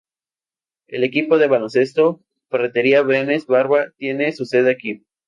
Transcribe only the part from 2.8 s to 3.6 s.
Brenes